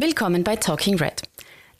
[0.00, 1.22] Willkommen bei Talking Red,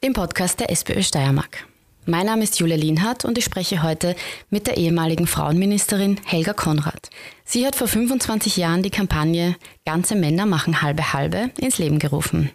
[0.02, 1.68] dem Podcast der SPÖ Steiermark.
[2.04, 4.16] Mein Name ist Julia Lienhardt und ich spreche heute
[4.50, 7.10] mit der ehemaligen Frauenministerin Helga Konrad.
[7.44, 9.54] Sie hat vor 25 Jahren die Kampagne
[9.86, 12.50] Ganze Männer machen halbe halbe ins Leben gerufen.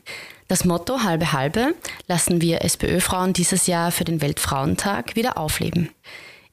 [0.49, 1.75] Das Motto halbe halbe
[2.09, 5.91] lassen wir SPÖ-Frauen dieses Jahr für den Weltfrauentag wieder aufleben.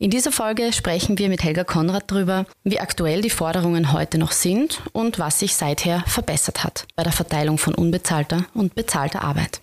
[0.03, 4.33] In dieser Folge sprechen wir mit Helga Konrad darüber, wie aktuell die Forderungen heute noch
[4.33, 9.61] sind und was sich seither verbessert hat bei der Verteilung von unbezahlter und bezahlter Arbeit.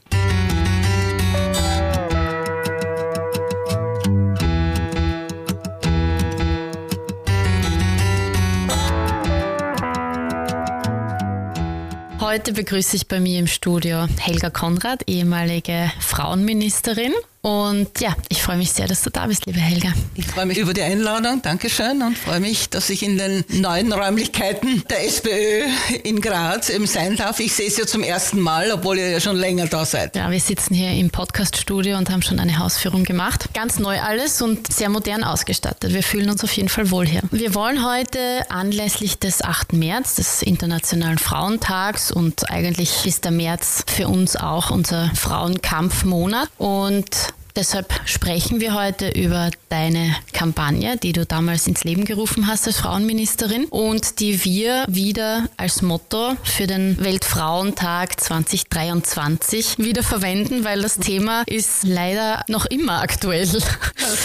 [12.19, 17.13] Heute begrüße ich bei mir im Studio Helga Konrad, ehemalige Frauenministerin
[17.47, 19.93] und ja, ich freue mich sehr, dass du da bist, liebe Helga.
[20.15, 23.93] Ich freue mich über die Einladung, Dankeschön, und freue mich, dass ich in den neuen
[23.93, 25.63] Räumlichkeiten der SPÖ
[26.03, 27.39] in Graz eben sein darf.
[27.39, 30.17] Ich sehe es ja zum ersten Mal, obwohl ihr ja schon länger da seid.
[30.17, 33.47] Ja, wir sitzen hier im Podcaststudio und haben schon eine Hausführung gemacht.
[33.53, 35.93] Ganz neu alles und sehr modern ausgestattet.
[35.93, 37.21] Wir fühlen uns auf jeden Fall wohl hier.
[37.31, 39.71] Wir wollen heute anlässlich des 8.
[39.71, 47.36] März, des Internationalen Frauentags und eigentlich ist der März für uns auch unser Frauenkampfmonat und
[47.57, 52.77] Deshalb sprechen wir heute über deine Kampagne, die du damals ins Leben gerufen hast als
[52.77, 60.97] Frauenministerin und die wir wieder als Motto für den Weltfrauentag 2023 wieder verwenden, weil das
[60.99, 63.47] Thema ist leider noch immer aktuell.
[63.47, 63.63] Das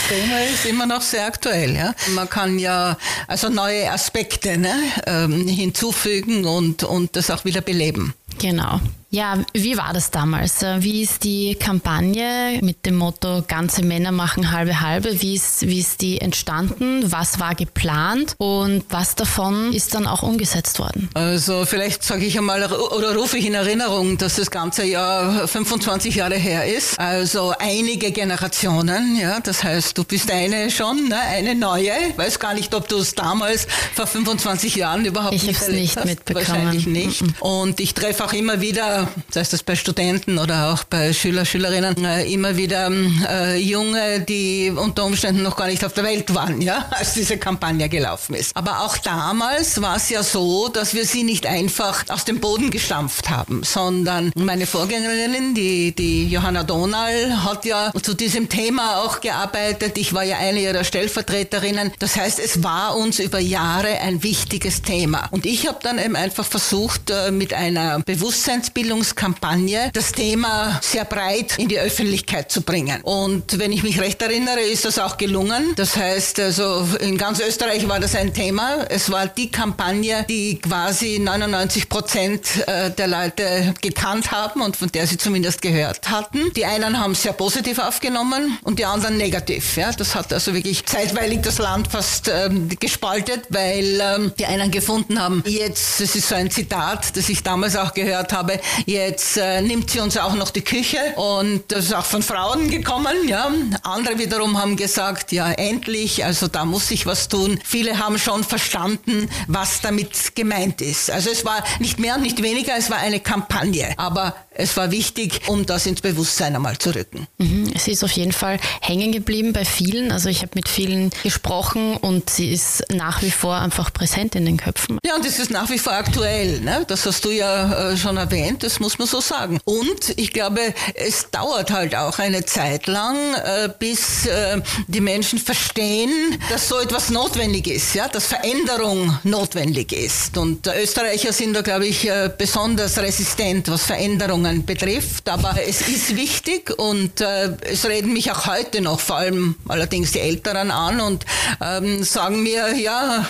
[0.08, 1.74] Thema ist immer noch sehr aktuell.
[1.74, 1.94] Ja?
[2.14, 4.74] Man kann ja also neue Aspekte ne,
[5.06, 8.12] ähm, hinzufügen und, und das auch wieder beleben.
[8.38, 8.78] Genau.
[9.14, 10.62] Ja, wie war das damals?
[10.78, 15.20] Wie ist die Kampagne mit dem Motto Ganze Männer machen halbe halbe?
[15.20, 17.12] Wie ist, wie ist die entstanden?
[17.12, 18.34] Was war geplant?
[18.38, 21.10] Und was davon ist dann auch umgesetzt worden?
[21.12, 26.14] Also vielleicht sage ich einmal oder rufe ich in Erinnerung, dass das ganze Jahr 25
[26.14, 26.98] Jahre her ist.
[26.98, 29.40] Also einige Generationen, ja.
[29.40, 31.20] Das heißt, du bist eine schon, ne?
[31.20, 31.92] eine neue.
[32.08, 35.96] Ich weiß gar nicht, ob du es damals vor 25 Jahren überhaupt ich nicht, nicht
[35.98, 36.06] hast.
[36.06, 36.48] mitbekommen.
[36.48, 37.20] Wahrscheinlich nicht.
[37.20, 37.40] Mm -mm.
[37.40, 41.44] Und ich treffe auch immer wieder sei es das bei Studenten oder auch bei Schüler,
[41.44, 42.90] Schülerinnen, äh, immer wieder
[43.28, 47.38] äh, Junge, die unter Umständen noch gar nicht auf der Welt waren, ja, als diese
[47.38, 48.56] Kampagne gelaufen ist.
[48.56, 52.70] Aber auch damals war es ja so, dass wir sie nicht einfach aus dem Boden
[52.70, 59.20] gestampft haben, sondern meine Vorgängerin, die, die Johanna Donal, hat ja zu diesem Thema auch
[59.20, 59.98] gearbeitet.
[59.98, 61.92] Ich war ja eine ihrer Stellvertreterinnen.
[61.98, 65.28] Das heißt, es war uns über Jahre ein wichtiges Thema.
[65.30, 71.06] Und ich habe dann eben einfach versucht, äh, mit einer Bewusstseinsbildung Bildungskampagne das Thema sehr
[71.06, 73.00] breit in die Öffentlichkeit zu bringen.
[73.02, 75.72] Und wenn ich mich recht erinnere, ist das auch gelungen.
[75.76, 78.84] Das heißt, also in ganz Österreich war das ein Thema.
[78.90, 84.92] Es war die Kampagne, die quasi 99 Prozent äh, der Leute gekannt haben und von
[84.92, 86.52] der sie zumindest gehört hatten.
[86.54, 89.76] Die einen haben sehr positiv aufgenommen und die anderen negativ.
[89.78, 94.70] Ja, das hat also wirklich zeitweilig das Land fast ähm, gespaltet, weil ähm, die einen
[94.70, 99.36] gefunden haben, jetzt, das ist so ein Zitat, das ich damals auch gehört habe, Jetzt
[99.36, 103.28] äh, nimmt sie uns auch noch die Küche und das ist auch von Frauen gekommen.
[103.28, 103.50] Ja.
[103.82, 107.58] Andere wiederum haben gesagt, ja endlich, also da muss sich was tun.
[107.64, 111.10] Viele haben schon verstanden, was damit gemeint ist.
[111.10, 113.94] Also es war nicht mehr und nicht weniger, es war eine Kampagne.
[113.96, 117.26] Aber es war wichtig, um das ins Bewusstsein einmal zu rücken.
[117.38, 117.70] Mhm.
[117.74, 120.12] Es ist auf jeden Fall hängen geblieben bei vielen.
[120.12, 124.44] Also ich habe mit vielen gesprochen und sie ist nach wie vor einfach präsent in
[124.44, 124.98] den Köpfen.
[125.04, 126.60] Ja, und es ist nach wie vor aktuell.
[126.60, 126.84] Ne?
[126.86, 129.58] Das hast du ja äh, schon erwähnt, das muss man so sagen.
[129.64, 130.60] Und ich glaube,
[130.94, 136.10] es dauert halt auch eine Zeit lang, äh, bis äh, die Menschen verstehen,
[136.50, 138.08] dass so etwas notwendig ist, ja?
[138.08, 140.36] dass Veränderung notwendig ist.
[140.36, 145.28] Und Österreicher sind da, glaube ich, besonders resistent, was Veränderung Veränderungen betrifft.
[145.28, 150.12] Aber es ist wichtig und äh, es reden mich auch heute noch, vor allem allerdings
[150.12, 151.24] die Älteren an und
[151.60, 153.26] ähm, sagen mir, ja,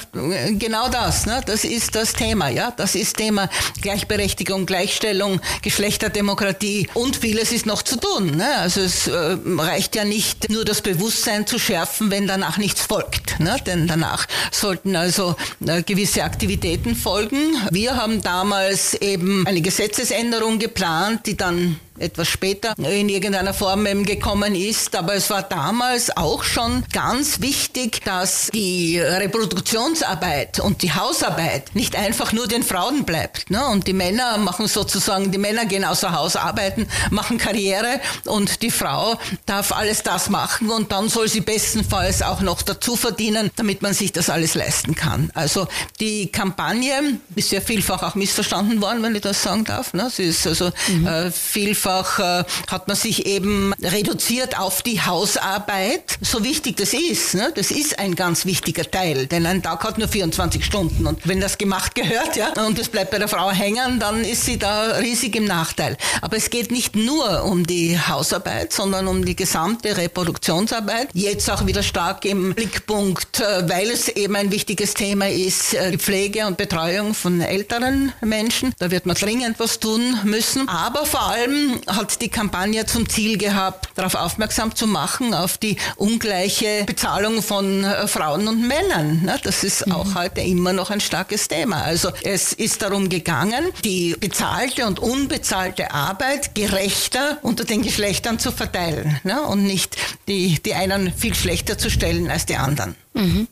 [0.59, 1.41] genau das, ne?
[1.45, 3.49] das ist das Thema, ja, das ist Thema
[3.81, 8.37] Gleichberechtigung, Gleichstellung, Geschlechterdemokratie und vieles ist noch zu tun.
[8.37, 8.49] Ne?
[8.59, 13.39] Also es äh, reicht ja nicht nur das Bewusstsein zu schärfen, wenn danach nichts folgt,
[13.41, 13.57] ne?
[13.67, 15.37] denn danach sollten also
[15.67, 17.39] äh, gewisse Aktivitäten folgen.
[17.71, 24.05] Wir haben damals eben eine Gesetzesänderung geplant, die dann etwas später in irgendeiner Form eben
[24.05, 24.97] gekommen ist.
[24.97, 31.97] Aber es war damals auch schon ganz wichtig, dass die Reproduktionsarbeit und die Hausarbeit nicht
[31.97, 33.51] einfach nur den Frauen bleibt.
[33.51, 33.65] Ne?
[33.69, 38.71] Und die Männer machen sozusagen, die Männer gehen außer Haus arbeiten, machen Karriere und die
[38.71, 43.83] Frau darf alles das machen und dann soll sie bestenfalls auch noch dazu verdienen, damit
[43.83, 45.31] man sich das alles leisten kann.
[45.35, 45.69] Also
[46.01, 49.95] die Kampagne ist ja vielfach auch missverstanden worden, wenn ich das sagen darf.
[49.95, 50.11] Ne?
[50.11, 51.07] Sie ist also mhm.
[51.07, 56.19] äh, vielfach einfach äh, hat man sich eben reduziert auf die Hausarbeit.
[56.21, 57.53] So wichtig das ist, ne?
[57.55, 61.41] das ist ein ganz wichtiger Teil, denn ein Tag hat nur 24 Stunden und wenn
[61.41, 64.97] das gemacht gehört, ja, und es bleibt bei der Frau hängen, dann ist sie da
[64.99, 65.97] riesig im Nachteil.
[66.21, 71.09] Aber es geht nicht nur um die Hausarbeit, sondern um die gesamte Reproduktionsarbeit.
[71.13, 75.91] Jetzt auch wieder stark im Blickpunkt, äh, weil es eben ein wichtiges Thema ist, äh,
[75.91, 78.73] die Pflege und Betreuung von älteren Menschen.
[78.79, 80.69] Da wird man dringend was tun müssen.
[80.69, 85.77] Aber vor allem hat die Kampagne zum Ziel gehabt, darauf aufmerksam zu machen, auf die
[85.97, 89.31] ungleiche Bezahlung von äh, Frauen und Männern.
[89.45, 90.15] Das ist auch mhm.
[90.15, 91.83] heute immer noch ein starkes Thema.
[91.83, 98.53] Also es ist darum gegangen, die bezahlte und unbezahlte Arbeit gerechter unter den Geschlechtern zu
[98.53, 99.97] verteilen und nicht
[100.29, 102.95] die, die einen viel schlechter zu stellen als die anderen.
[103.15, 103.49] Mhm.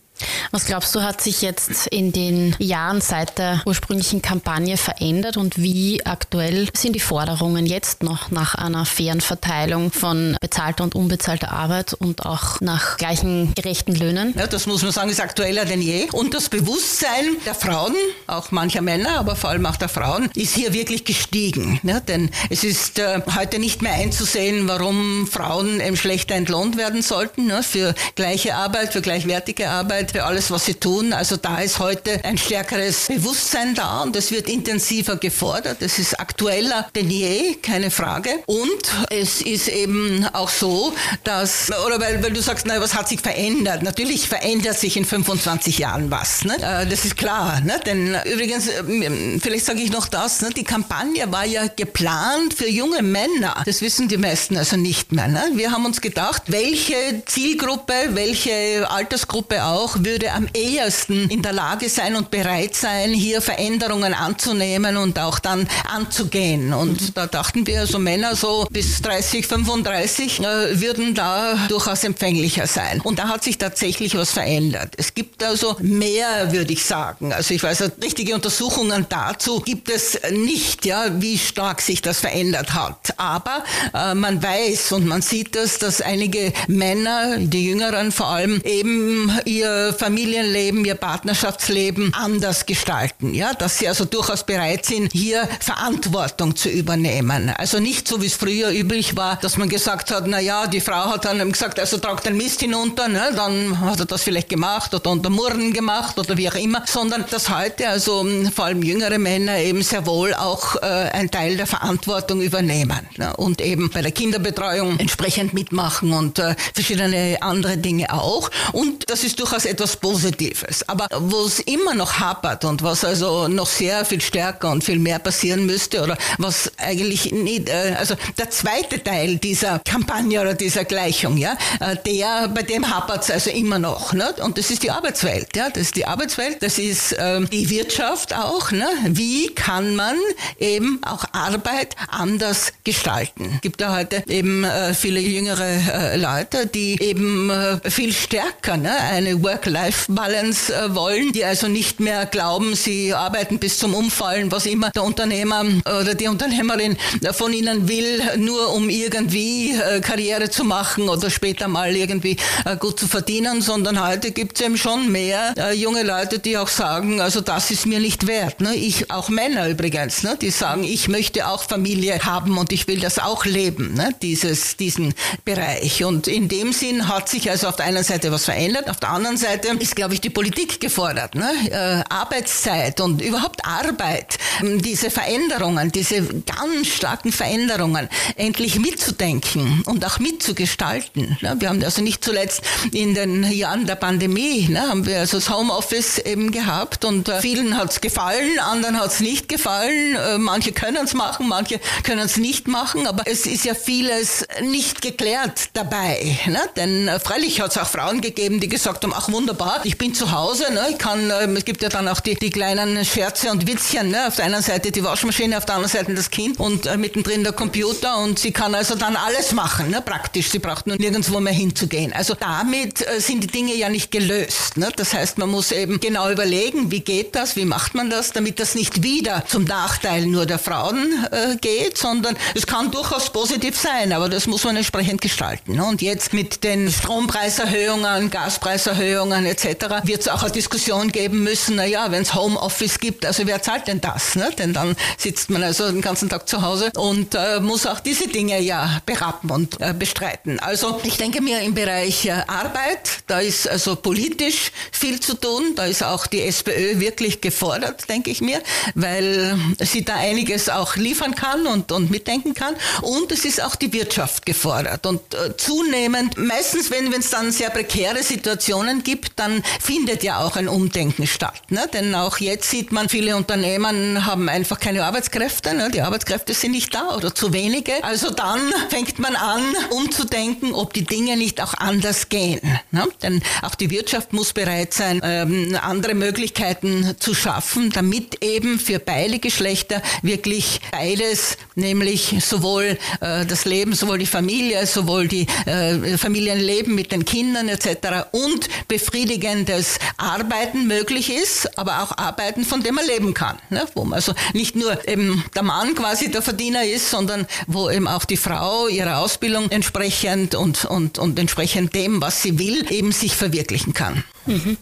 [0.50, 5.58] Was glaubst du, hat sich jetzt in den Jahren seit der ursprünglichen Kampagne verändert und
[5.58, 11.52] wie aktuell sind die Forderungen jetzt noch nach einer fairen Verteilung von bezahlter und unbezahlter
[11.52, 14.34] Arbeit und auch nach gleichen gerechten Löhnen?
[14.37, 16.08] Ja, das muss man sagen, ist aktueller denn je.
[16.12, 17.94] Und das Bewusstsein der Frauen,
[18.26, 21.81] auch mancher Männer, aber vor allem auch der Frauen, ist hier wirklich gestiegen.
[21.82, 27.46] Ja, denn es ist äh, heute nicht mehr einzusehen, warum Frauen schlechter entlohnt werden sollten
[27.46, 31.12] ne, für gleiche Arbeit, für gleichwertige Arbeit für alles, was sie tun.
[31.12, 35.83] Also da ist heute ein stärkeres Bewusstsein da und es wird intensiver gefordert.
[35.83, 38.31] Es ist aktueller denn je, keine Frage.
[38.47, 40.93] Und es ist eben auch so,
[41.25, 43.83] dass, oder weil, weil du sagst, na, was hat sich verändert?
[43.83, 46.45] Natürlich verändert sich in 25 Jahren was.
[46.45, 46.56] Ne?
[46.56, 47.61] Äh, das ist klar.
[47.61, 47.81] Ne?
[47.87, 50.51] Denn übrigens, ähm, vielleicht sage ich noch das, ne?
[50.51, 53.63] die Kampagne war ja geplant für junge Männer.
[53.65, 55.29] Das wissen die meisten also nicht mehr.
[55.29, 55.43] Ne?
[55.55, 61.88] Wir haben uns gedacht, welche Zielgruppe, welche Altersgruppe auch würde am ehesten in der Lage
[61.88, 66.73] sein und bereit sein, hier Veränderungen anzunehmen und auch dann anzugehen.
[66.73, 67.14] Und mhm.
[67.14, 73.00] da dachten wir, so Männer so bis 30, 35 äh, würden da durchaus empfänglicher sein.
[73.00, 74.94] Und da hat sich tatsächlich was verändert.
[74.97, 77.32] Es gibt also mehr, würde ich sagen.
[77.32, 82.75] Also ich weiß, richtige Untersuchungen dazu gibt es nicht, ja, wie stark sich das verändert
[82.75, 83.14] hat.
[83.17, 83.64] Aber
[83.94, 89.32] äh, man weiß und man sieht das, dass einige Männer, die Jüngeren vor allem, eben
[89.44, 93.35] ihr Familienleben, ihr Partnerschaftsleben anders gestalten.
[93.35, 97.53] Ja, dass sie also durchaus bereit sind, hier Verantwortung zu übernehmen.
[97.57, 100.81] Also nicht so, wie es früher üblich war, dass man gesagt hat, na ja, die
[100.81, 104.49] Frau hat dann gesagt, also tragt den Mist hinunter, ne, dann hat er das vielleicht
[104.49, 108.67] gemacht oder unter Murren gemacht oder wie auch immer, sondern dass heute also hm, vor
[108.67, 113.61] allem jüngere Männer eben sehr wohl auch äh, einen Teil der Verantwortung übernehmen ne, und
[113.61, 118.51] eben bei der Kinderbetreuung entsprechend mitmachen und äh, verschiedene andere Dinge auch.
[118.73, 120.88] Und das ist durchaus etwas Positives.
[120.88, 124.99] Aber wo es immer noch hapert und was also noch sehr viel stärker und viel
[124.99, 130.55] mehr passieren müsste oder was eigentlich nicht, äh, also der zweite Teil dieser Kampagne oder
[130.55, 134.12] dieser Gleichung, ja, äh, der, bei dem hapert es also immer noch.
[134.12, 134.34] Ne?
[134.43, 138.34] Und das ist die Arbeitswelt, ja, das ist die Arbeitswelt, das ist ähm, die Wirtschaft
[138.34, 138.70] auch.
[138.72, 138.87] Ne?
[139.06, 140.17] Wie kann man
[140.58, 143.52] eben auch Arbeit anders gestalten?
[143.56, 148.76] Es gibt ja heute eben äh, viele jüngere äh, Leute, die eben äh, viel stärker
[148.76, 153.95] ne, eine Work Work-Life-Balance äh, wollen, die also nicht mehr glauben, sie arbeiten bis zum
[153.95, 156.97] Umfallen, was immer der Unternehmer oder die Unternehmerin
[157.33, 162.77] von ihnen will, nur um irgendwie äh, Karriere zu machen oder später mal irgendwie äh,
[162.77, 167.20] gut zu verdienen, sondern heute gibt es eben schon mehr junge Leute, die auch sagen,
[167.20, 168.61] also das ist mir nicht wert.
[168.61, 168.75] Ne?
[168.75, 170.37] Ich, auch Männer übrigens, ne?
[170.41, 174.11] die sagen, ich möchte auch Familie haben und ich will das auch leben, ne?
[174.23, 176.05] Dieses, diesen Bereich.
[176.05, 179.11] Und in dem Sinn hat sich also auf der einen Seite was verändert, auf der
[179.11, 181.35] anderen Seite Seite ist, glaube ich, die Politik gefordert.
[181.35, 181.51] Ne?
[181.71, 190.05] Äh, Arbeitszeit und überhaupt Arbeit, ähm, diese Veränderungen, diese ganz starken Veränderungen endlich mitzudenken und
[190.05, 191.37] auch mitzugestalten.
[191.41, 191.57] Ne?
[191.59, 195.51] Wir haben also nicht zuletzt in den Jahren der Pandemie, ne, haben wir also das
[195.51, 200.15] Homeoffice eben gehabt und äh, vielen hat es gefallen, anderen hat es nicht gefallen.
[200.15, 204.47] Äh, manche können es machen, manche können es nicht machen, aber es ist ja vieles
[204.63, 206.39] nicht geklärt dabei.
[206.47, 206.61] Ne?
[206.77, 209.81] Denn freilich hat es auch Frauen gegeben, die gesagt haben, ach wunderbar.
[209.85, 210.89] Ich bin zu Hause, ne?
[210.91, 214.11] ich kann, äh, es gibt ja dann auch die, die kleinen Scherze und Witzchen.
[214.11, 214.27] Ne?
[214.27, 217.43] Auf der einen Seite die Waschmaschine, auf der anderen Seite das Kind und äh, mittendrin
[217.43, 220.03] der Computer und sie kann also dann alles machen, ne?
[220.03, 220.51] praktisch.
[220.51, 222.13] Sie braucht nur nirgendwo mehr hinzugehen.
[222.13, 224.77] Also damit äh, sind die Dinge ja nicht gelöst.
[224.77, 224.91] Ne?
[224.94, 228.61] Das heißt, man muss eben genau überlegen, wie geht das, wie macht man das, damit
[228.61, 233.79] das nicht wieder zum Nachteil nur der Frauen äh, geht, sondern es kann durchaus positiv
[233.79, 235.77] sein, aber das muss man entsprechend gestalten.
[235.77, 235.85] Ne?
[235.85, 239.87] Und jetzt mit den Strompreiserhöhungen, Gaspreiserhöhungen, Ausbildungen etc.
[240.05, 243.87] wird es auch eine Diskussion geben müssen, naja, wenn es Homeoffice gibt, also wer zahlt
[243.87, 244.34] denn das?
[244.34, 244.51] Ne?
[244.58, 248.29] Denn dann sitzt man also den ganzen Tag zu Hause und äh, muss auch diese
[248.29, 250.58] Dinge ja beraten und äh, bestreiten.
[250.60, 255.75] Also ich denke mir im Bereich äh, Arbeit, da ist also politisch viel zu tun,
[255.77, 258.60] da ist auch die SPÖ wirklich gefordert, denke ich mir,
[258.94, 263.77] weil sie da einiges auch liefern kann und, und mitdenken kann und es ist auch
[263.77, 269.62] die Wirtschaft gefordert und äh, zunehmend, meistens wenn es dann sehr prekäre Situationen gibt, dann
[269.81, 271.62] findet ja auch ein Umdenken statt.
[271.69, 271.89] Ne?
[271.93, 275.91] Denn auch jetzt sieht man, viele Unternehmen haben einfach keine Arbeitskräfte, ne?
[275.91, 278.03] die Arbeitskräfte sind nicht da oder zu wenige.
[278.03, 282.60] Also dann fängt man an, umzudenken, ob die Dinge nicht auch anders gehen.
[282.91, 283.06] Ne?
[283.22, 288.98] Denn auch die Wirtschaft muss bereit sein, ähm, andere Möglichkeiten zu schaffen, damit eben für
[288.98, 296.17] beide Geschlechter wirklich beides, nämlich sowohl äh, das Leben, sowohl die Familie, sowohl die äh,
[296.17, 298.27] Familienleben mit den Kindern etc.
[298.32, 298.69] und
[299.10, 303.58] befriedigendes Arbeiten möglich ist, aber auch Arbeiten, von dem man leben kann.
[303.69, 303.84] Ne?
[303.94, 308.06] Wo man also nicht nur eben der Mann quasi der Verdiener ist, sondern wo eben
[308.06, 313.10] auch die Frau ihrer Ausbildung entsprechend und, und, und entsprechend dem, was sie will, eben
[313.10, 314.22] sich verwirklichen kann.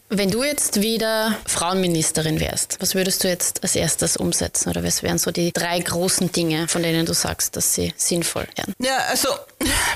[0.09, 4.71] Wenn du jetzt wieder Frauenministerin wärst, was würdest du jetzt als erstes umsetzen?
[4.71, 8.47] Oder was wären so die drei großen Dinge, von denen du sagst, dass sie sinnvoll
[8.57, 8.75] wären?
[8.79, 9.29] Ja, also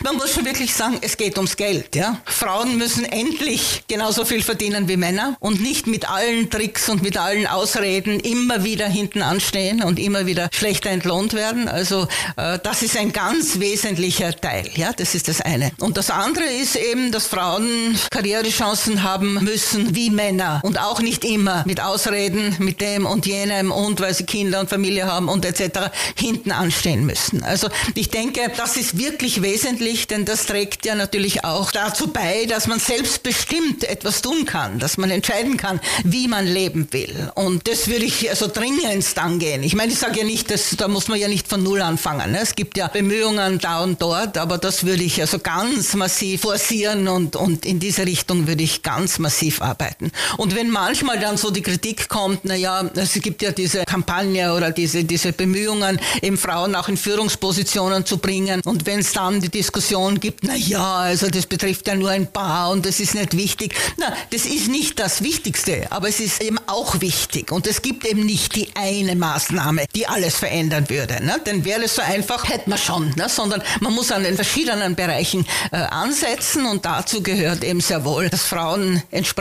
[0.02, 1.94] man muss schon wirklich sagen, es geht ums Geld.
[1.94, 2.20] Ja?
[2.24, 7.16] Frauen müssen endlich genauso viel verdienen wie Männer und nicht mit allen Tricks und mit
[7.16, 11.68] allen Ausreden immer wieder hinten anstehen und immer wieder schlechter entlohnt werden.
[11.68, 14.68] Also äh, das ist ein ganz wesentlicher Teil.
[14.74, 15.70] Ja, das ist das eine.
[15.78, 19.51] Und das andere ist eben, dass Frauen Karrierechancen haben müssen
[19.94, 24.24] wie Männer und auch nicht immer mit Ausreden, mit dem und jenem und weil sie
[24.24, 25.90] Kinder und Familie haben und etc.
[26.16, 27.42] hinten anstehen müssen.
[27.42, 32.46] Also ich denke, das ist wirklich wesentlich, denn das trägt ja natürlich auch dazu bei,
[32.46, 37.30] dass man selbstbestimmt etwas tun kann, dass man entscheiden kann, wie man leben will.
[37.34, 38.82] Und das würde ich also dringend
[39.16, 39.62] dann gehen.
[39.62, 42.32] Ich meine, ich sage ja nicht, dass, da muss man ja nicht von Null anfangen.
[42.32, 42.40] Ne?
[42.42, 47.08] Es gibt ja Bemühungen da und dort, aber das würde ich also ganz massiv forcieren
[47.08, 50.12] und, und in diese Richtung würde ich ganz massiv arbeiten.
[50.36, 54.70] Und wenn manchmal dann so die Kritik kommt, naja, es gibt ja diese Kampagne oder
[54.70, 58.60] diese, diese Bemühungen, eben Frauen auch in Führungspositionen zu bringen.
[58.64, 62.70] Und wenn es dann die Diskussion gibt, naja, also das betrifft ja nur ein paar
[62.70, 63.74] und das ist nicht wichtig.
[63.96, 67.50] Na, das ist nicht das Wichtigste, aber es ist eben auch wichtig.
[67.52, 71.22] Und es gibt eben nicht die eine Maßnahme, die alles verändern würde.
[71.24, 71.40] Ne?
[71.44, 73.12] Denn wäre es so einfach, hätte man schon.
[73.16, 73.28] Ne?
[73.28, 78.28] Sondern man muss an den verschiedenen Bereichen äh, ansetzen und dazu gehört eben sehr wohl,
[78.28, 79.31] dass Frauen entsprechend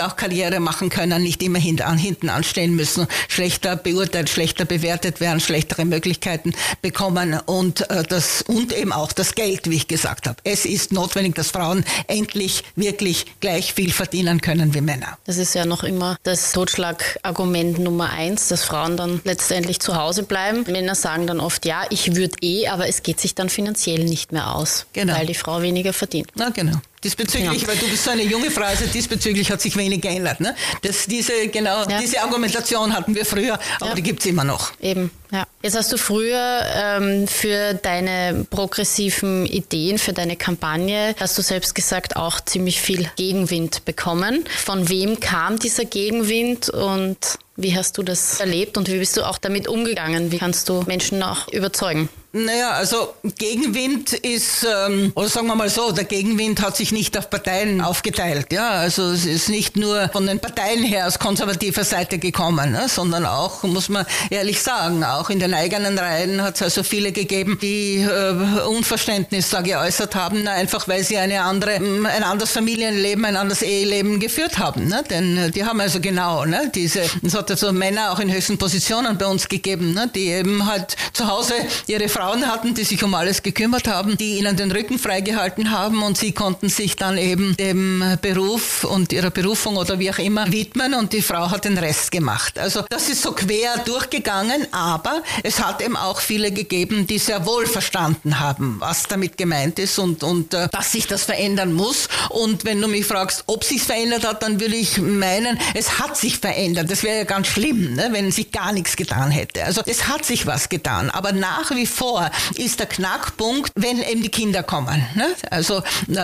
[0.00, 5.40] auch Karriere machen können, nicht immer hinten, hinten anstehen müssen, schlechter beurteilt, schlechter bewertet werden,
[5.40, 6.52] schlechtere Möglichkeiten
[6.82, 10.38] bekommen und äh, das und eben auch das Geld, wie ich gesagt habe.
[10.44, 15.18] Es ist notwendig, dass Frauen endlich wirklich gleich viel verdienen können wie Männer.
[15.24, 20.22] Das ist ja noch immer das Totschlagargument Nummer eins, dass Frauen dann letztendlich zu Hause
[20.22, 20.64] bleiben.
[20.70, 24.32] Männer sagen dann oft, ja, ich würde eh, aber es geht sich dann finanziell nicht
[24.32, 25.14] mehr aus, genau.
[25.14, 26.28] weil die Frau weniger verdient.
[26.34, 26.80] Na genau.
[27.06, 27.68] Diesbezüglich, ja.
[27.68, 30.40] weil du bist so eine junge Frau, also diesbezüglich hat sich wenig geändert.
[30.40, 30.56] Ne?
[30.82, 32.00] Das, diese, genau, ja.
[32.00, 33.94] diese Argumentation hatten wir früher, aber ja.
[33.94, 34.72] die gibt es immer noch.
[34.80, 35.46] Eben, ja.
[35.62, 41.76] Jetzt hast du früher ähm, für deine progressiven Ideen, für deine Kampagne, hast du selbst
[41.76, 44.44] gesagt, auch ziemlich viel Gegenwind bekommen.
[44.64, 47.18] Von wem kam dieser Gegenwind und
[47.54, 50.32] wie hast du das erlebt und wie bist du auch damit umgegangen?
[50.32, 52.08] Wie kannst du Menschen auch überzeugen?
[52.36, 57.16] Naja, also Gegenwind ist, ähm, oder sagen wir mal so, der Gegenwind hat sich nicht
[57.16, 58.52] auf Parteien aufgeteilt.
[58.52, 62.90] Ja, also es ist nicht nur von den Parteien her aus konservativer Seite gekommen, ne,
[62.90, 67.10] sondern auch, muss man ehrlich sagen, auch in den eigenen Reihen hat es also viele
[67.10, 68.32] gegeben, die äh,
[68.66, 73.62] Unverständnis da geäußert haben, na, einfach weil sie eine andere, ein anderes Familienleben, ein anderes
[73.62, 74.88] Eheleben geführt haben.
[74.88, 75.02] Ne?
[75.08, 78.58] Denn äh, die haben also genau ne, diese, es hat also Männer auch in höchsten
[78.58, 81.54] Positionen bei uns gegeben, ne, die eben halt zu Hause
[81.86, 85.70] ihre Frau Frauen hatten, die sich um alles gekümmert haben, die ihnen den Rücken freigehalten
[85.70, 90.18] haben und sie konnten sich dann eben dem Beruf und ihrer Berufung oder wie auch
[90.18, 92.58] immer widmen und die Frau hat den Rest gemacht.
[92.58, 97.46] Also das ist so quer durchgegangen, aber es hat eben auch viele gegeben, die sehr
[97.46, 102.08] wohl verstanden haben, was damit gemeint ist und, und äh, dass sich das verändern muss.
[102.30, 106.16] Und wenn du mich fragst, ob sich verändert hat, dann würde ich meinen, es hat
[106.16, 106.90] sich verändert.
[106.90, 109.62] Das wäre ja ganz schlimm, ne, wenn sich gar nichts getan hätte.
[109.62, 114.02] Also es hat sich was getan, aber nach wie vor davor ist der Knackpunkt, wenn
[114.02, 115.04] eben die Kinder kommen.
[115.14, 115.26] Ne?
[115.50, 115.82] Also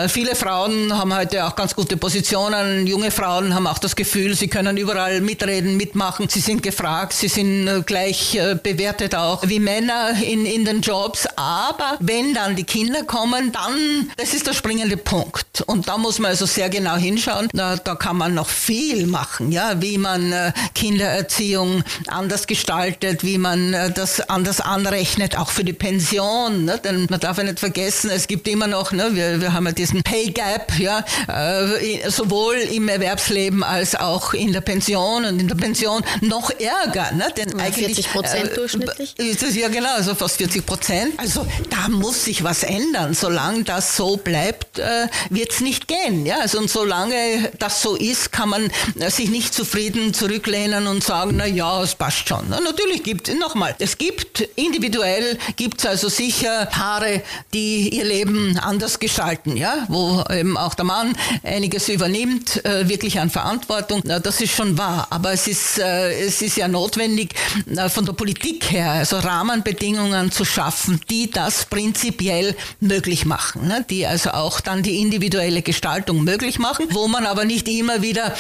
[0.09, 2.87] viele Frauen haben heute auch ganz gute Positionen.
[2.87, 6.29] Junge Frauen haben auch das Gefühl, sie können überall mitreden, mitmachen.
[6.29, 10.81] Sie sind gefragt, sie sind äh, gleich äh, bewertet auch wie Männer in, in den
[10.81, 11.27] Jobs.
[11.37, 15.63] Aber wenn dann die Kinder kommen, dann, das ist der springende Punkt.
[15.67, 17.49] Und da muss man also sehr genau hinschauen.
[17.53, 23.39] Da, da kann man noch viel machen, ja, wie man äh, Kindererziehung anders gestaltet, wie
[23.39, 26.65] man das anders anrechnet, auch für die Pension.
[26.65, 26.81] Ne?
[26.83, 29.73] Denn man darf ja nicht vergessen, es gibt immer noch, ne, wir, wir haben ja
[29.73, 31.05] diesen Pay Gap, ja,
[32.09, 37.13] sowohl im Erwerbsleben als auch in der Pension und in der Pension noch ärger.
[37.13, 37.27] Ne?
[37.37, 39.19] Denn eigentlich, 40 Prozent äh, durchschnittlich?
[39.19, 41.13] Ist ja genau, also fast 40 Prozent.
[41.19, 43.15] Also da muss sich was ändern.
[43.15, 46.27] Solange das so bleibt, äh, wird es nicht gehen.
[46.27, 46.41] Ja?
[46.41, 51.35] Also, und solange das so ist, kann man äh, sich nicht zufrieden zurücklehnen und sagen,
[51.37, 52.47] na ja, es passt schon.
[52.49, 57.23] Na, natürlich gibt es, nochmal, es gibt individuell, gibt es also sicher Paare,
[57.55, 59.87] die ihr Leben anders gestalten, ja?
[59.87, 64.01] wo eben auch der Mann einiges übernimmt, äh, wirklich an Verantwortung.
[64.03, 65.07] Na, das ist schon wahr.
[65.11, 67.37] Aber es ist, äh, es ist ja notwendig,
[67.77, 73.87] äh, von der Politik her, also Rahmenbedingungen zu schaffen, die das prinzipiell möglich machen, ne?
[73.89, 78.35] die also auch dann die individuelle Gestaltung möglich machen, wo man aber nicht immer wieder,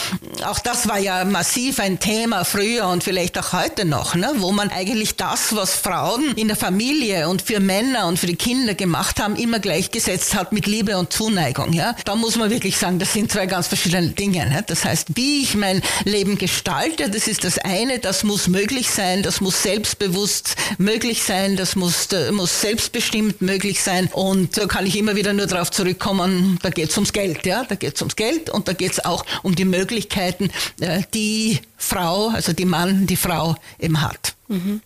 [0.44, 4.32] auch das war ja massiv ein Thema früher und vielleicht auch heute noch, ne?
[4.36, 8.36] wo man eigentlich das, was Frauen in der Familie und für Männer und für die
[8.36, 11.72] Kinder gemacht haben, immer gleichgesetzt hat mit Liebe und Zuneigung.
[11.72, 11.94] Ja?
[12.04, 14.48] Da muss man wirklich sagen, das sind zwei ganz verschiedene Dinge.
[14.48, 14.64] Ne?
[14.66, 19.22] Das heißt, wie ich mein Leben gestalte, das ist das eine, das muss möglich sein,
[19.22, 24.08] das muss selbstbewusst möglich sein, das muss, muss selbstbestimmt möglich sein.
[24.12, 27.46] Und da kann ich immer wieder nur darauf zurückkommen, da geht es ums Geld.
[27.46, 27.64] Ja?
[27.64, 29.64] Da geht es ums Geld und da geht es auch um die
[30.38, 34.34] Möglichkeiten, äh, die Frau, also die Mann, die Frau eben hat.
[34.48, 34.80] Mhm.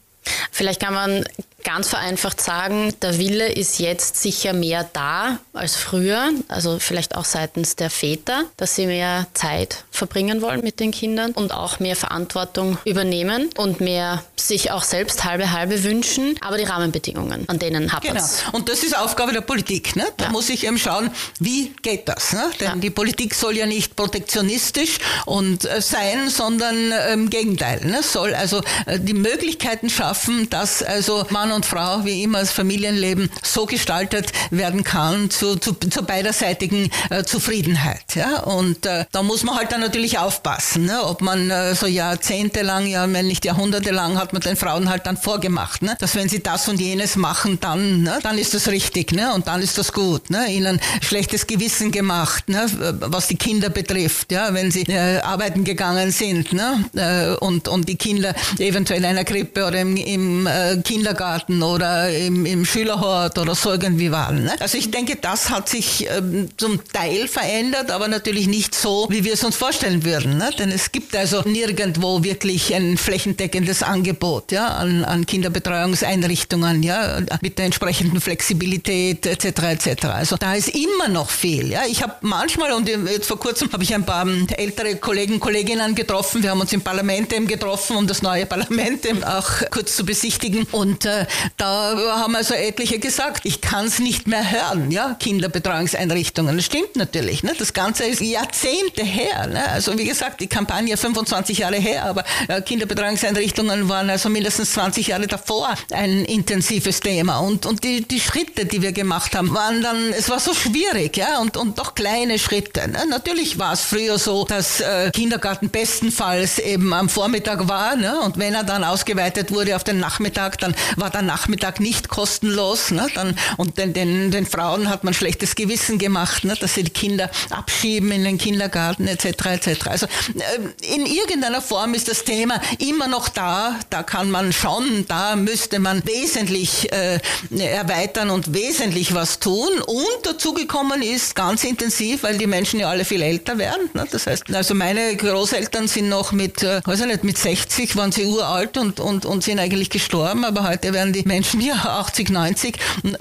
[0.51, 1.25] Vielleicht kann man
[1.67, 7.25] ganz vereinfacht sagen, der Wille ist jetzt sicher mehr da als früher, also vielleicht auch
[7.25, 11.97] seitens der Väter, dass sie mehr Zeit verbringen wollen mit den Kindern und auch mehr
[11.97, 17.93] Verantwortung übernehmen und mehr sich auch selbst halbe halbe wünschen, aber die Rahmenbedingungen, an denen
[17.93, 18.25] hapert Genau.
[18.53, 19.97] Und das ist Aufgabe der Politik.
[19.97, 20.07] Ne?
[20.19, 20.31] Da ja.
[20.31, 22.33] muss ich eben schauen, wie geht das?
[22.33, 22.49] Ne?
[22.61, 22.77] Denn ja.
[22.77, 26.77] die Politik soll ja nicht protektionistisch und äh, sein, sondern
[27.13, 27.85] im ähm, Gegenteil.
[27.85, 28.05] Ne?
[28.05, 33.31] Soll also äh, die Möglichkeiten schaffen, dass also Mann und Frau, wie immer das Familienleben
[33.43, 38.15] so gestaltet werden kann zu, zu, zur beiderseitigen äh, Zufriedenheit.
[38.15, 38.41] Ja?
[38.41, 41.03] Und äh, da muss man halt dann natürlich aufpassen, ne?
[41.05, 45.17] ob man äh, so jahrzehntelang, ja, wenn nicht jahrhundertelang, hat man den Frauen halt dann
[45.17, 45.97] vorgemacht, ne?
[45.99, 48.19] dass wenn sie das und jenes machen, dann, ne?
[48.23, 49.33] dann ist das richtig ne?
[49.35, 50.31] und dann ist das gut.
[50.31, 50.47] Ne?
[50.53, 52.67] Ihnen schlechtes Gewissen gemacht, ne?
[53.01, 54.53] was die Kinder betrifft, ja?
[54.53, 56.85] wenn sie äh, arbeiten gegangen sind ne?
[56.95, 61.63] Äh, und, und die Kinder eventuell in einer Krippe oder im, im äh, Kindergarten Kindergarten
[61.63, 64.45] oder im, im Schülerhort oder so irgendwie waren.
[64.45, 64.55] Ne?
[64.61, 69.25] Also ich denke, das hat sich ähm, zum Teil verändert, aber natürlich nicht so, wie
[69.25, 70.39] wir es uns vorstellen würden.
[70.39, 70.51] Ne?
[70.59, 77.59] Denn es gibt also nirgendwo wirklich ein flächendeckendes Angebot ja, an, an Kinderbetreuungseinrichtungen ja, mit
[77.59, 79.45] der entsprechenden Flexibilität etc.
[79.63, 80.05] etc.
[80.07, 81.71] Also da ist immer noch viel.
[81.71, 81.83] Ja?
[81.89, 85.95] Ich habe manchmal, und jetzt vor kurzem habe ich ein paar ähm, ältere Kollegen, Kolleginnen
[85.95, 89.97] getroffen, wir haben uns im Parlament eben getroffen, um das neue Parlament eben auch kurz
[89.97, 90.67] zu besichtigen.
[90.73, 91.26] Und äh,
[91.57, 96.57] da haben also etliche gesagt, ich kann es nicht mehr hören, ja, Kinderbetreuungseinrichtungen.
[96.57, 97.43] Das stimmt natürlich.
[97.43, 97.53] Ne?
[97.59, 99.47] Das Ganze ist Jahrzehnte her.
[99.47, 99.69] Ne?
[99.69, 105.09] Also wie gesagt, die Kampagne 25 Jahre her, aber äh, Kinderbetreuungseinrichtungen waren also mindestens 20
[105.09, 107.39] Jahre davor ein intensives Thema.
[107.39, 111.17] Und, und die, die Schritte, die wir gemacht haben, waren dann, es war so schwierig,
[111.17, 112.89] ja, und, und doch kleine Schritte.
[112.89, 113.05] Ne?
[113.09, 118.21] Natürlich war es früher so, dass äh, Kindergarten bestenfalls eben am Vormittag war, ne?
[118.21, 122.91] und wenn er dann ausgeweitet wurde auf den Nachmittag, dann war der Nachmittag nicht kostenlos.
[122.91, 123.07] Ne?
[123.15, 126.55] Dann, und den, den, den Frauen hat man schlechtes Gewissen gemacht, ne?
[126.61, 129.25] dass sie die Kinder abschieben in den Kindergarten etc.
[129.47, 129.87] etc.
[129.89, 133.77] Also äh, in irgendeiner Form ist das Thema immer noch da.
[133.91, 137.19] Da kann man schon, da müsste man wesentlich äh,
[137.59, 139.71] erweitern und wesentlich was tun.
[139.87, 143.89] Und dazu gekommen ist ganz intensiv, weil die Menschen ja alle viel älter werden.
[143.95, 144.07] Ne?
[144.11, 148.13] Das heißt, also meine Großeltern sind noch mit, äh, weiß ich nicht, mit 60 waren
[148.13, 152.31] sie uralt und, und, und sind eigentlich gestorben, aber heute werden die Menschen ja 80,
[152.31, 152.77] 90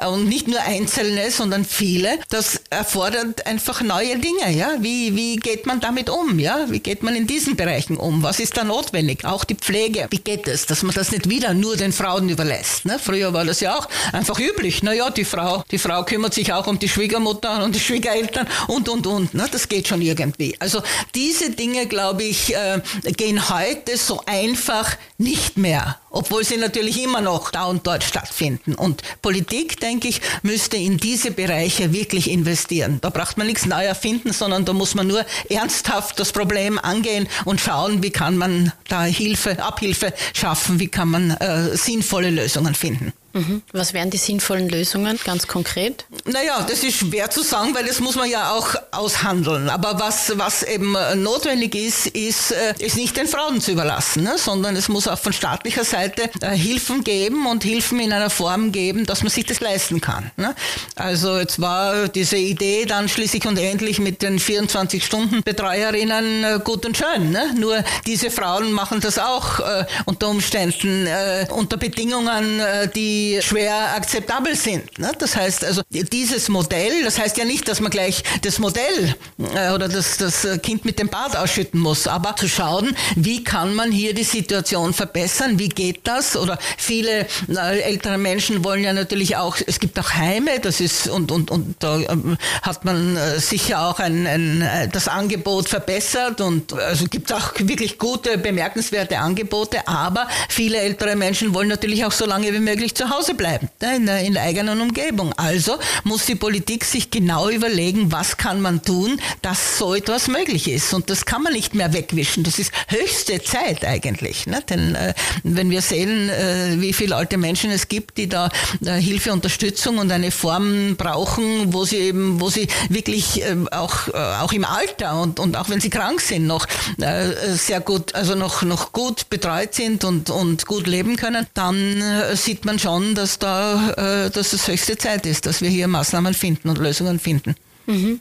[0.07, 2.19] und nicht nur Einzelne, sondern viele.
[2.29, 4.51] Das erfordert einfach neue Dinge.
[4.51, 4.75] Ja?
[4.79, 6.39] Wie, wie geht man damit um?
[6.39, 6.65] Ja?
[6.69, 8.23] Wie geht man in diesen Bereichen um?
[8.23, 9.25] Was ist da notwendig?
[9.25, 10.07] Auch die Pflege.
[10.09, 12.85] Wie geht es, dass man das nicht wieder nur den Frauen überlässt?
[12.85, 12.99] Ne?
[13.01, 14.83] Früher war das ja auch einfach üblich.
[14.83, 18.89] Naja, die Frau, die Frau kümmert sich auch um die Schwiegermutter und die Schwiegereltern und,
[18.89, 19.33] und, und.
[19.33, 19.47] Ne?
[19.51, 20.55] Das geht schon irgendwie.
[20.59, 20.81] Also
[21.13, 22.81] diese Dinge, glaube ich, äh,
[23.17, 25.99] gehen heute so einfach nicht mehr.
[26.09, 28.75] Obwohl sie natürlich immer noch da Frauen dort stattfinden.
[28.75, 32.99] Und Politik, denke ich, müsste in diese Bereiche wirklich investieren.
[33.01, 37.27] Da braucht man nichts neu erfinden, sondern da muss man nur ernsthaft das Problem angehen
[37.45, 42.75] und schauen, wie kann man da Hilfe, Abhilfe schaffen, wie kann man äh, sinnvolle Lösungen
[42.75, 43.13] finden.
[43.35, 43.61] Mhm.
[43.73, 46.05] Was wären die sinnvollen Lösungen ganz konkret?
[46.23, 49.69] Naja, das ist schwer zu sagen, weil das muss man ja auch aushandeln.
[49.69, 54.37] Aber was, was eben notwendig ist, ist, äh, ist nicht den Frauen zu überlassen, ne?
[54.37, 58.71] sondern es muss auch von staatlicher Seite äh, Hilfen geben und Hilfen in einer Form
[58.71, 60.31] geben, dass man sich das leisten kann.
[60.37, 60.55] Ne?
[60.95, 66.95] Also jetzt war diese Idee dann schließlich und endlich mit den 24-Stunden-Betreuerinnen äh, gut und
[66.95, 67.31] schön.
[67.31, 67.53] Ne?
[67.59, 73.95] Nur diese Frauen machen das auch äh, unter Umständen, äh, unter Bedingungen, äh, die schwer
[73.95, 74.99] akzeptabel sind.
[74.99, 75.11] Ne?
[75.17, 79.15] Das heißt also, dieses Modell, das heißt ja nicht, dass man gleich das Modell
[79.55, 83.75] äh, oder das, das Kind mit dem Bad ausschütten muss, aber zu schauen, wie kann
[83.75, 86.35] man hier die Situation verbessern, wie geht das?
[86.35, 91.07] Oder viele äh, ältere Menschen wollen ja natürlich auch, es gibt auch Heime, das ist,
[91.07, 96.41] und, und, und da ähm, hat man äh, sicher auch ein, ein, das Angebot verbessert
[96.41, 102.11] und also gibt auch wirklich gute, bemerkenswerte Angebote, aber viele ältere Menschen wollen natürlich auch
[102.11, 105.33] so lange wie möglich zu Hause Hause bleiben, in der, in der eigenen Umgebung.
[105.37, 110.69] Also muss die Politik sich genau überlegen, was kann man tun, dass so etwas möglich
[110.69, 110.93] ist.
[110.93, 112.43] Und das kann man nicht mehr wegwischen.
[112.43, 114.47] Das ist höchste Zeit eigentlich.
[114.47, 114.61] Ne?
[114.69, 118.49] Denn äh, wenn wir sehen, äh, wie viele alte Menschen es gibt, die da
[118.85, 124.07] äh, Hilfe, Unterstützung und eine Form brauchen, wo sie eben, wo sie wirklich äh, auch,
[124.09, 126.67] äh, auch im Alter und, und auch wenn sie krank sind, noch
[126.99, 132.03] äh, sehr gut, also noch, noch gut betreut sind und, und gut leben können, dann
[132.33, 135.87] sieht man schon, schon, dass da, äh, dass es höchste Zeit ist, dass wir hier
[135.87, 137.55] Maßnahmen finden und Lösungen finden.
[137.87, 138.19] Mhm.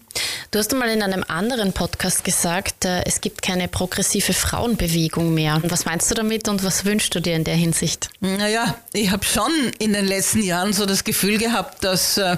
[0.50, 5.62] Du hast einmal in einem anderen Podcast gesagt, äh, es gibt keine progressive Frauenbewegung mehr.
[5.68, 8.10] Was meinst du damit und was wünschst du dir in der Hinsicht?
[8.20, 12.36] Naja, ich habe schon in den letzten Jahren so das Gefühl gehabt, dass äh,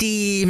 [0.00, 0.48] die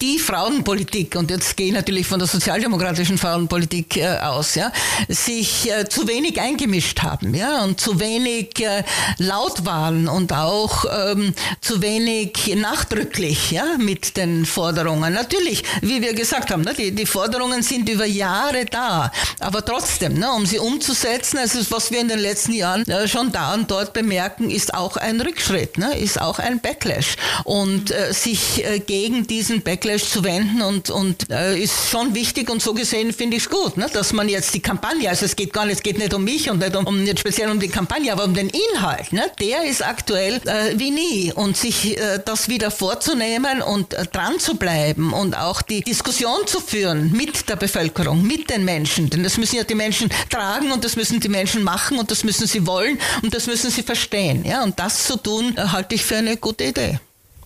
[0.00, 4.72] die Frauenpolitik, und jetzt gehe ich natürlich von der sozialdemokratischen Frauenpolitik äh, aus, ja,
[5.08, 8.82] sich äh, zu wenig eingemischt haben, ja, und zu wenig äh,
[9.18, 15.12] laut waren und auch ähm, zu wenig nachdrücklich, ja, mit den Forderungen.
[15.14, 20.14] Natürlich, wie wir gesagt haben, ne, die, die Forderungen sind über Jahre da, aber trotzdem,
[20.14, 23.70] ne, um sie umzusetzen, also was wir in den letzten Jahren äh, schon da und
[23.70, 28.78] dort bemerken, ist auch ein Rückschritt, ne, ist auch ein Backlash und äh, sich äh,
[28.80, 33.12] gegen diesen diesen Backlash zu wenden und, und äh, ist schon wichtig und so gesehen
[33.12, 35.76] finde ich es gut, ne, dass man jetzt die Kampagne, also es geht gar nicht,
[35.76, 38.24] es geht nicht um mich und nicht, um, um nicht speziell um die Kampagne, aber
[38.24, 41.32] um den Inhalt, ne, der ist aktuell äh, wie nie.
[41.34, 46.46] Und sich äh, das wieder vorzunehmen und äh, dran zu bleiben und auch die Diskussion
[46.46, 50.72] zu führen mit der Bevölkerung, mit den Menschen, denn das müssen ja die Menschen tragen
[50.72, 53.82] und das müssen die Menschen machen und das müssen sie wollen und das müssen sie
[53.82, 57.00] verstehen, ja, und das zu tun, äh, halte ich für eine gute Idee.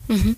[0.08, 0.36] Mhm.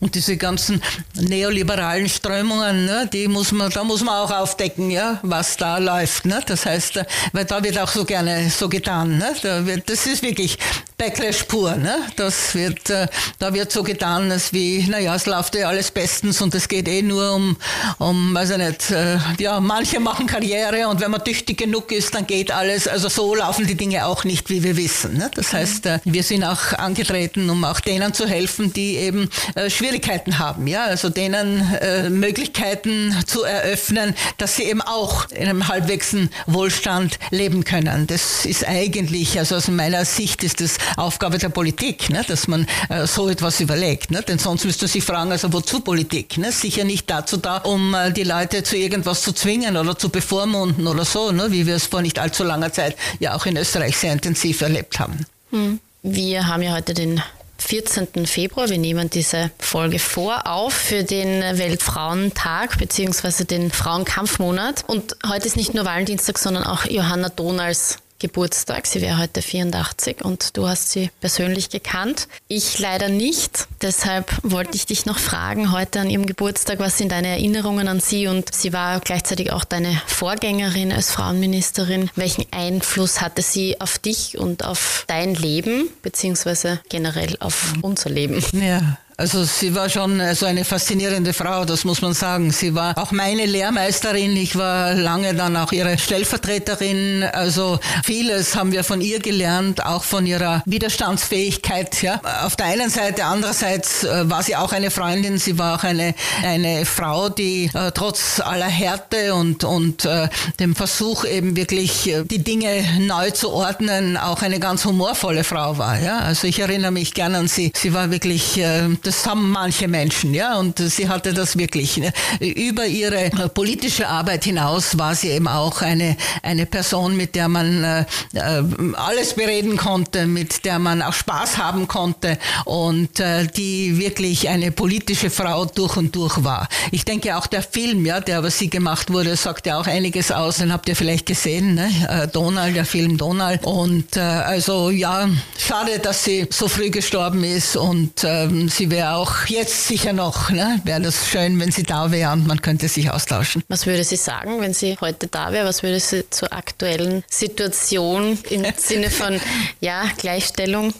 [0.00, 0.82] Und diese ganzen
[1.14, 6.26] neoliberalen Strömungen, ne, die muss man, da muss man auch aufdecken, ja, was da läuft.
[6.26, 6.40] Ne?
[6.46, 9.18] Das heißt, äh, weil da wird auch so gerne so getan.
[9.18, 9.34] Ne?
[9.42, 10.58] Da wird, das ist wirklich
[10.98, 11.76] Backlash pur.
[11.76, 11.96] Ne?
[12.16, 13.06] Das wird, äh,
[13.38, 16.88] da wird so getan, als wie, naja, es läuft ja alles bestens und es geht
[16.88, 17.56] eh nur um,
[17.98, 22.14] um, weiß ich nicht, äh, ja, manche machen Karriere und wenn man tüchtig genug ist,
[22.14, 22.88] dann geht alles.
[22.88, 25.16] Also so laufen die Dinge auch nicht, wie wir wissen.
[25.16, 25.30] Ne?
[25.34, 29.30] Das heißt, wir sind auch angetreten, um auch denen zu helfen, die eben
[29.68, 35.46] schwierig Schwierigkeiten haben, ja, also denen äh, Möglichkeiten zu eröffnen, dass sie eben auch in
[35.46, 36.16] einem halbwegs
[36.46, 38.06] Wohlstand leben können.
[38.06, 42.66] Das ist eigentlich, also aus meiner Sicht ist das Aufgabe der Politik, ne, dass man
[42.88, 46.38] äh, so etwas überlegt, ne, denn sonst müsste sich fragen, also wozu Politik?
[46.38, 46.50] Ne?
[46.50, 50.86] Sicher nicht dazu da, um äh, die Leute zu irgendwas zu zwingen oder zu bevormunden
[50.86, 53.98] oder so, ne, wie wir es vor nicht allzu langer Zeit ja auch in Österreich
[53.98, 55.26] sehr intensiv erlebt haben.
[55.50, 55.78] Hm.
[56.02, 57.22] Wir haben ja heute den
[57.64, 58.26] 14.
[58.26, 58.68] Februar.
[58.68, 63.44] Wir nehmen diese Folge vor auf für den Weltfrauentag bzw.
[63.44, 64.84] den Frauenkampfmonat.
[64.86, 68.86] Und heute ist nicht nur Valentinstag, sondern auch Johanna Donals Geburtstag.
[68.86, 72.28] Sie wäre heute 84 und du hast sie persönlich gekannt.
[72.48, 73.66] Ich leider nicht.
[73.82, 78.00] Deshalb wollte ich dich noch fragen heute an ihrem Geburtstag, was sind deine Erinnerungen an
[78.00, 78.26] sie?
[78.26, 82.10] Und sie war gleichzeitig auch deine Vorgängerin als Frauenministerin.
[82.14, 88.42] Welchen Einfluss hatte sie auf dich und auf dein Leben, beziehungsweise generell auf unser Leben?
[88.52, 92.50] Ja, Also sie war schon so eine faszinierende Frau, das muss man sagen.
[92.50, 94.36] Sie war auch meine Lehrmeisterin.
[94.36, 97.22] Ich war lange dann auch ihre Stellvertreterin.
[97.22, 102.02] Also vieles haben wir von ihr gelernt, auch von ihrer Widerstandsfähigkeit.
[102.02, 102.20] Ja.
[102.44, 105.38] Auf der einen Seite, andererseits äh, war sie auch eine Freundin.
[105.38, 110.74] Sie war auch eine, eine Frau, die äh, trotz aller Härte und, und äh, dem
[110.74, 116.00] Versuch eben wirklich äh, die Dinge neu zu ordnen, auch eine ganz humorvolle Frau war.
[116.00, 116.18] Ja.
[116.18, 117.72] Also ich erinnere mich gern an sie.
[117.76, 121.96] Sie war wirklich äh, das haben manche Menschen, ja, und sie hatte das wirklich.
[121.96, 122.12] Ne?
[122.40, 127.84] Über ihre politische Arbeit hinaus war sie eben auch eine, eine Person, mit der man
[127.84, 128.00] äh,
[128.32, 128.62] äh,
[128.94, 134.70] alles bereden konnte, mit der man auch Spaß haben konnte und äh, die wirklich eine
[134.70, 136.68] politische Frau durch und durch war.
[136.90, 140.30] Ich denke auch der Film, ja, der über sie gemacht wurde, sagt ja auch einiges
[140.30, 140.56] aus.
[140.56, 141.90] Den habt ihr vielleicht gesehen, ne?
[142.08, 143.64] Äh, Donald, der Film Donald.
[143.64, 149.16] Und äh, also ja, schade, dass sie so früh gestorben ist und ähm, sie wäre
[149.16, 150.80] auch jetzt sicher noch, ne?
[150.84, 153.64] wäre das schön, wenn sie da wäre und man könnte sich austauschen.
[153.66, 155.66] Was würde sie sagen, wenn sie heute da wäre?
[155.66, 159.40] Was würde sie zur aktuellen Situation im Sinne von
[159.80, 160.94] ja, Gleichstellung?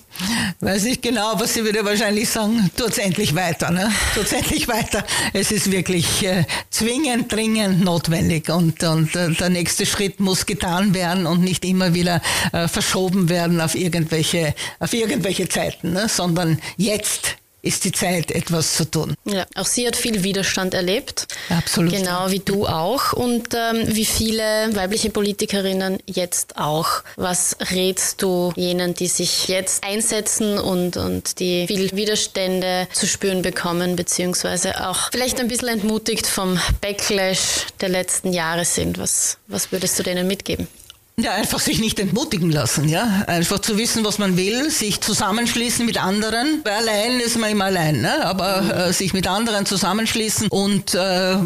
[0.59, 3.89] Weiß ich genau, aber sie würde wahrscheinlich sagen, tut's endlich weiter, ne?
[4.17, 5.05] tut's endlich weiter.
[5.33, 10.95] Es ist wirklich äh, zwingend, dringend notwendig und, und äh, der nächste Schritt muss getan
[10.95, 12.21] werden und nicht immer wieder
[12.53, 16.09] äh, verschoben werden auf irgendwelche, auf irgendwelche Zeiten, ne?
[16.09, 19.15] sondern jetzt ist die Zeit, etwas zu tun.
[19.25, 21.27] Ja, auch sie hat viel Widerstand erlebt.
[21.49, 21.93] Absolut.
[21.93, 27.03] Genau wie du auch und ähm, wie viele weibliche Politikerinnen jetzt auch.
[27.17, 33.43] Was rätst du jenen, die sich jetzt einsetzen und, und die viel Widerstände zu spüren
[33.43, 38.99] bekommen, beziehungsweise auch vielleicht ein bisschen entmutigt vom Backlash der letzten Jahre sind?
[38.99, 40.69] Was, was würdest du denen mitgeben?
[41.17, 43.23] Ja, einfach sich nicht entmutigen lassen, ja.
[43.29, 46.63] Einfach zu wissen, was man will, sich zusammenschließen mit anderen.
[46.65, 48.27] Bei allein ist man immer allein, ne?
[48.27, 48.71] aber mhm.
[48.73, 51.37] äh, sich mit anderen zusammenschließen und äh,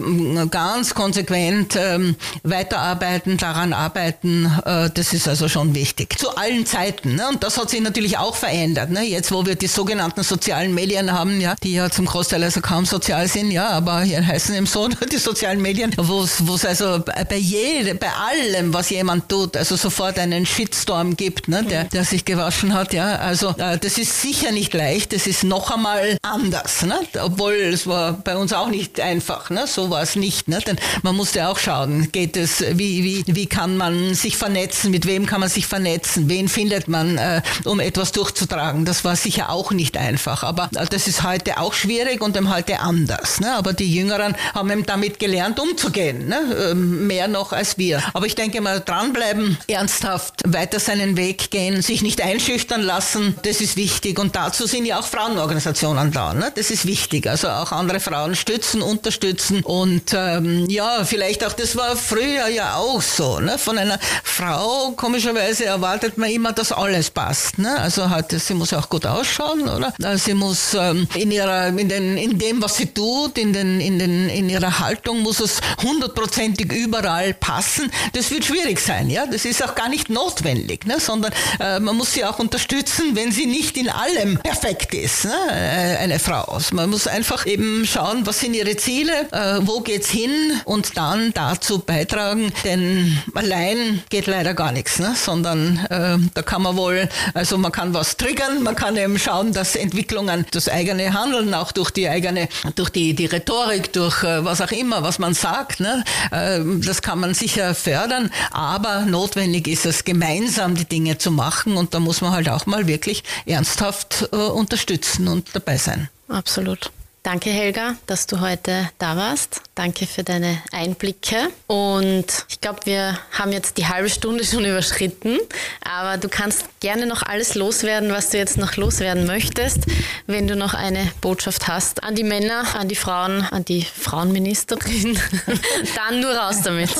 [0.50, 6.18] ganz konsequent äh, weiterarbeiten, daran arbeiten, äh, das ist also schon wichtig.
[6.18, 7.16] Zu allen Zeiten.
[7.16, 7.28] Ne?
[7.28, 8.88] Und das hat sich natürlich auch verändert.
[8.88, 9.02] Ne?
[9.02, 12.86] Jetzt, wo wir die sogenannten sozialen Medien haben, ja, die ja zum Großteil also kaum
[12.86, 17.36] sozial sind, ja, aber hier heißen eben so die sozialen Medien, wo es also bei
[17.36, 22.24] jedem, bei allem, was jemand tut, also sofort einen Shitstorm gibt, ne, der, der sich
[22.24, 22.92] gewaschen hat.
[22.92, 25.12] Ja, also äh, das ist sicher nicht leicht.
[25.12, 26.98] Das ist noch einmal anders, ne?
[27.20, 29.50] obwohl es war bei uns auch nicht einfach.
[29.50, 29.66] Ne?
[29.66, 30.48] So war es nicht.
[30.48, 30.60] Ne?
[30.66, 35.06] Denn man musste auch schauen, geht es, wie, wie, wie kann man sich vernetzen, mit
[35.06, 38.84] wem kann man sich vernetzen, wen findet man, äh, um etwas durchzutragen.
[38.84, 40.42] Das war sicher auch nicht einfach.
[40.42, 43.40] Aber äh, das ist heute auch schwierig und eben heute anders.
[43.40, 43.54] Ne?
[43.54, 46.28] Aber die Jüngeren haben eben damit gelernt, umzugehen.
[46.28, 46.38] Ne?
[46.70, 48.02] Ähm, mehr noch als wir.
[48.14, 53.60] Aber ich denke mal, dranbleiben, ernsthaft weiter seinen Weg gehen, sich nicht einschüchtern lassen, das
[53.60, 54.18] ist wichtig.
[54.18, 56.34] Und dazu sind ja auch Frauenorganisationen da.
[56.34, 56.52] Ne?
[56.54, 57.26] Das ist wichtig.
[57.26, 59.62] Also auch andere Frauen stützen, unterstützen.
[59.62, 63.40] Und ähm, ja, vielleicht auch, das war früher ja auch so.
[63.40, 63.58] Ne?
[63.58, 67.58] Von einer Frau, komischerweise, erwartet man immer, dass alles passt.
[67.58, 67.78] Ne?
[67.78, 69.92] Also halt, sie muss auch gut ausschauen, oder?
[70.18, 73.98] Sie muss ähm, in, ihrer, in, den, in dem, was sie tut, in, den, in,
[73.98, 77.90] den, in ihrer Haltung, muss es hundertprozentig überall passen.
[78.12, 79.10] Das wird schwierig sein.
[79.10, 79.26] Ja?
[79.26, 80.98] Das das ist auch gar nicht notwendig, ne?
[80.98, 85.34] sondern äh, man muss sie auch unterstützen, wenn sie nicht in allem perfekt ist, ne?
[85.50, 86.42] Äh, eine Frau.
[86.42, 90.30] Also man muss einfach eben schauen, was sind ihre Ziele, äh, wo geht's hin
[90.64, 95.14] und dann dazu beitragen, denn allein geht leider gar nichts, ne?
[95.14, 99.52] sondern äh, da kann man wohl, also man kann was triggern, man kann eben schauen,
[99.52, 104.44] dass Entwicklungen, das eigene Handeln, auch durch die eigene, durch die, die Rhetorik, durch äh,
[104.44, 106.02] was auch immer, was man sagt, ne?
[106.32, 111.30] Äh, das kann man sicher fördern, aber notwendig notwendig ist es, gemeinsam die Dinge zu
[111.30, 111.76] machen.
[111.76, 116.08] Und da muss man halt auch mal wirklich ernsthaft äh, unterstützen und dabei sein.
[116.28, 116.90] Absolut.
[117.30, 119.60] Danke, Helga, dass du heute da warst.
[119.74, 121.50] Danke für deine Einblicke.
[121.66, 125.36] Und ich glaube, wir haben jetzt die halbe Stunde schon überschritten.
[125.84, 129.80] Aber du kannst gerne noch alles loswerden, was du jetzt noch loswerden möchtest.
[130.26, 135.18] Wenn du noch eine Botschaft hast an die Männer, an die Frauen, an die Frauenministerin,
[135.96, 136.88] dann nur raus damit.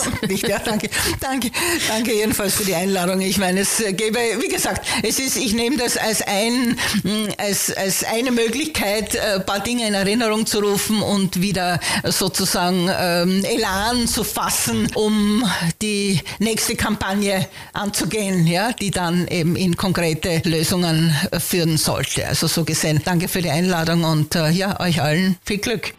[0.48, 1.50] Ja, danke, danke,
[1.88, 3.20] danke jedenfalls für die Einladung.
[3.20, 6.78] Ich meine, es gäbe, wie gesagt, es ist, ich nehme das als ein,
[7.38, 12.90] als, als eine Möglichkeit, ein paar Dinge in Erinnerung Erinnerung zu rufen und wieder sozusagen
[12.98, 15.44] ähm, Elan zu fassen, um
[15.80, 22.26] die nächste Kampagne anzugehen, ja, die dann eben in konkrete Lösungen äh, führen sollte.
[22.26, 25.94] Also so gesehen, danke für die Einladung und äh, ja, euch allen viel Glück.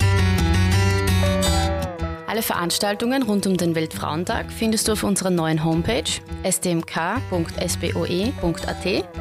[2.30, 6.04] Alle Veranstaltungen rund um den Weltfrauentag findest du auf unserer neuen Homepage
[6.44, 7.26] stmk.sboe.at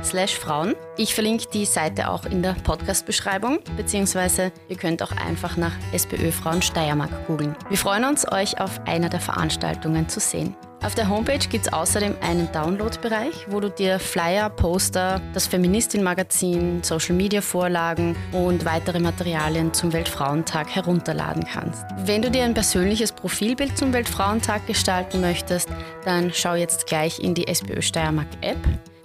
[0.04, 0.74] slash Frauen.
[0.98, 6.30] Ich verlinke die Seite auch in der Podcast-Beschreibung, beziehungsweise ihr könnt auch einfach nach SBÖ
[6.30, 7.56] Frauen Steiermark googeln.
[7.70, 10.54] Wir freuen uns, euch auf einer der Veranstaltungen zu sehen.
[10.80, 16.84] Auf der Homepage gibt es außerdem einen Download-Bereich, wo du dir Flyer, Poster, das Feministin-Magazin,
[16.84, 21.84] Social-Media-Vorlagen und weitere Materialien zum Weltfrauentag herunterladen kannst.
[22.04, 25.68] Wenn du dir ein persönliches Profilbild zum Weltfrauentag gestalten möchtest,
[26.04, 28.58] dann schau jetzt gleich in die SBÖ Steiermark App.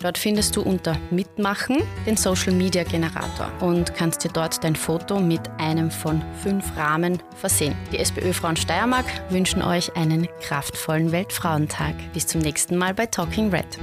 [0.03, 5.17] Dort findest du unter Mitmachen den Social Media Generator und kannst dir dort dein Foto
[5.21, 7.73] mit einem von fünf Rahmen versehen.
[7.93, 11.95] Die SPÖ Frauen Steiermark wünschen euch einen kraftvollen Weltfrauentag.
[12.11, 13.79] Bis zum nächsten Mal bei Talking Red.